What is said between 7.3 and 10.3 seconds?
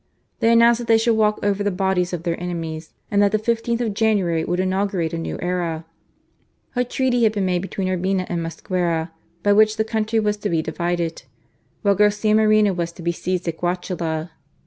been made between Urbina and Mosquera, by which the country